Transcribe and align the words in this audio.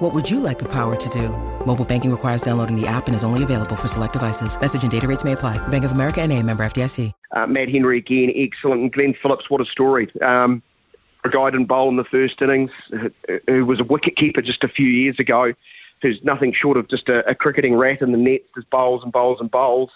What 0.00 0.12
would 0.12 0.28
you 0.28 0.40
like 0.40 0.58
the 0.58 0.64
power 0.64 0.96
to 0.96 1.08
do? 1.08 1.28
Mobile 1.64 1.84
banking 1.84 2.10
requires 2.10 2.42
downloading 2.42 2.74
the 2.74 2.84
app 2.84 3.06
and 3.06 3.14
is 3.14 3.22
only 3.22 3.44
available 3.44 3.76
for 3.76 3.86
select 3.86 4.12
devices. 4.12 4.60
Message 4.60 4.82
and 4.82 4.90
data 4.90 5.06
rates 5.06 5.22
may 5.22 5.32
apply. 5.32 5.56
Bank 5.68 5.84
of 5.84 5.92
America 5.92 6.20
and 6.20 6.32
a 6.32 6.42
member 6.42 6.64
FDIC. 6.64 7.12
Uh, 7.30 7.46
Matt 7.46 7.68
Henry 7.68 7.98
again, 7.98 8.32
excellent. 8.34 8.80
And 8.80 8.92
Glenn 8.92 9.14
Phillips, 9.22 9.48
what 9.48 9.60
a 9.60 9.64
story. 9.64 10.10
Um, 10.20 10.64
a 11.22 11.28
guy 11.28 11.48
didn't 11.50 11.66
bowl 11.66 11.88
in 11.90 11.96
the 11.96 12.02
first 12.02 12.42
innings, 12.42 12.72
who 13.46 13.64
was 13.66 13.80
a 13.80 13.84
wicket 13.84 14.16
keeper 14.16 14.42
just 14.42 14.64
a 14.64 14.68
few 14.68 14.88
years 14.88 15.20
ago, 15.20 15.52
who's 16.02 16.18
nothing 16.24 16.52
short 16.52 16.76
of 16.76 16.88
just 16.88 17.08
a, 17.08 17.24
a 17.30 17.34
cricketing 17.36 17.76
rat 17.76 18.02
in 18.02 18.10
the 18.10 18.18
nets, 18.18 18.46
just 18.56 18.68
bowls 18.70 19.04
and 19.04 19.12
bowls 19.12 19.40
and 19.40 19.48
bowls. 19.48 19.92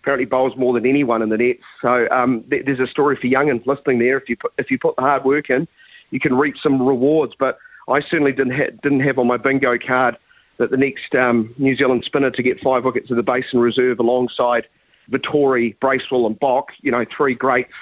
Apparently 0.00 0.24
bowls 0.24 0.56
more 0.56 0.72
than 0.72 0.86
anyone 0.86 1.20
in 1.20 1.28
the 1.28 1.36
nets. 1.36 1.62
So 1.82 2.08
um, 2.10 2.42
th- 2.48 2.64
there's 2.64 2.80
a 2.80 2.86
story 2.86 3.16
for 3.16 3.26
young 3.26 3.48
youngins 3.48 3.66
listening 3.66 3.98
there. 3.98 4.16
If 4.16 4.30
you 4.30 4.36
put, 4.38 4.54
if 4.56 4.70
you 4.70 4.78
put 4.78 4.96
the 4.96 5.02
hard 5.02 5.24
work 5.24 5.50
in, 5.50 5.68
you 6.10 6.20
can 6.20 6.34
reap 6.38 6.56
some 6.56 6.80
rewards. 6.88 7.34
But 7.38 7.58
I 7.88 8.00
certainly 8.00 8.32
didn't 8.32 8.54
ha- 8.54 8.70
didn't 8.82 9.00
have 9.00 9.18
on 9.18 9.26
my 9.26 9.36
bingo 9.36 9.78
card 9.78 10.16
that 10.58 10.70
the 10.70 10.76
next 10.76 11.14
um, 11.14 11.54
New 11.58 11.74
Zealand 11.74 12.04
spinner 12.04 12.30
to 12.30 12.42
get 12.42 12.60
five 12.60 12.84
wickets 12.84 13.10
in 13.10 13.16
the 13.16 13.22
Basin 13.22 13.60
Reserve 13.60 13.98
alongside 13.98 14.66
Vettori, 15.10 15.78
Bracewell, 15.80 16.26
and 16.26 16.38
Boock, 16.38 16.70
you 16.80 16.90
know, 16.90 17.04
three 17.16 17.34
greats 17.34 17.72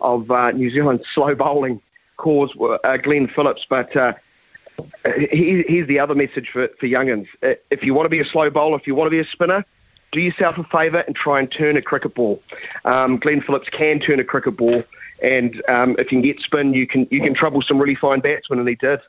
of 0.00 0.30
uh, 0.30 0.50
New 0.50 0.70
Zealand 0.70 1.04
slow 1.14 1.34
bowling 1.34 1.80
cause 2.16 2.54
uh, 2.84 2.96
Glenn 2.98 3.28
Phillips. 3.34 3.66
But 3.68 3.96
uh, 3.96 4.12
he, 5.30 5.64
here's 5.66 5.88
the 5.88 5.98
other 5.98 6.14
message 6.14 6.50
for, 6.52 6.68
for 6.78 6.86
youngins. 6.86 7.26
Uh, 7.42 7.54
if 7.70 7.82
you 7.82 7.94
want 7.94 8.06
to 8.06 8.10
be 8.10 8.20
a 8.20 8.24
slow 8.24 8.50
bowler, 8.50 8.76
if 8.78 8.86
you 8.86 8.94
want 8.94 9.06
to 9.06 9.10
be 9.10 9.20
a 9.20 9.24
spinner, 9.24 9.64
do 10.12 10.20
yourself 10.20 10.56
a 10.58 10.64
favour 10.64 11.00
and 11.00 11.14
try 11.14 11.40
and 11.40 11.50
turn 11.50 11.76
a 11.76 11.82
cricket 11.82 12.14
ball. 12.14 12.42
Um, 12.84 13.18
Glenn 13.18 13.42
Phillips 13.42 13.68
can 13.70 13.98
turn 14.00 14.20
a 14.20 14.24
cricket 14.24 14.56
ball, 14.56 14.82
and 15.22 15.62
um, 15.68 15.96
if 15.98 16.12
you 16.12 16.20
can 16.20 16.22
get 16.22 16.40
spin, 16.40 16.74
you 16.74 16.86
can 16.86 17.08
you 17.10 17.20
can 17.20 17.34
trouble 17.34 17.60
some 17.62 17.78
really 17.78 17.94
fine 17.96 18.20
batsmen, 18.20 18.58
and 18.58 18.68
he 18.68 18.76
did. 18.76 19.00